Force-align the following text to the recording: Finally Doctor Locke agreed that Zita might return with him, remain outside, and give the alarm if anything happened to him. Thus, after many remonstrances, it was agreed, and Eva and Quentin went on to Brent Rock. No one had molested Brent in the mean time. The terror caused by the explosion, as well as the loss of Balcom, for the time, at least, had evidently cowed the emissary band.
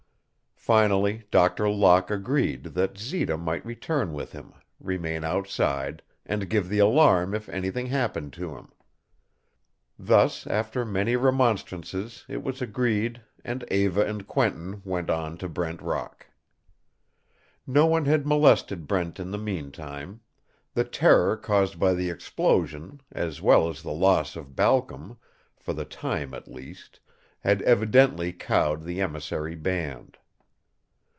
Finally 0.63 1.23
Doctor 1.31 1.67
Locke 1.67 2.11
agreed 2.11 2.63
that 2.65 2.95
Zita 2.95 3.35
might 3.35 3.65
return 3.65 4.13
with 4.13 4.31
him, 4.33 4.53
remain 4.79 5.23
outside, 5.23 6.03
and 6.23 6.47
give 6.47 6.69
the 6.69 6.77
alarm 6.77 7.33
if 7.33 7.49
anything 7.49 7.87
happened 7.87 8.31
to 8.33 8.55
him. 8.55 8.71
Thus, 9.97 10.45
after 10.45 10.85
many 10.85 11.15
remonstrances, 11.15 12.25
it 12.29 12.43
was 12.43 12.61
agreed, 12.61 13.23
and 13.43 13.63
Eva 13.71 14.05
and 14.05 14.27
Quentin 14.27 14.83
went 14.85 15.09
on 15.09 15.35
to 15.39 15.49
Brent 15.49 15.81
Rock. 15.81 16.27
No 17.65 17.87
one 17.87 18.05
had 18.05 18.27
molested 18.27 18.85
Brent 18.87 19.19
in 19.19 19.31
the 19.31 19.39
mean 19.39 19.71
time. 19.71 20.21
The 20.75 20.85
terror 20.85 21.37
caused 21.37 21.79
by 21.79 21.95
the 21.95 22.11
explosion, 22.11 23.01
as 23.11 23.41
well 23.41 23.67
as 23.67 23.81
the 23.81 23.91
loss 23.91 24.35
of 24.35 24.55
Balcom, 24.55 25.17
for 25.57 25.73
the 25.73 25.85
time, 25.85 26.35
at 26.35 26.47
least, 26.47 26.99
had 27.39 27.63
evidently 27.63 28.31
cowed 28.31 28.83
the 28.83 29.01
emissary 29.01 29.55
band. 29.55 30.19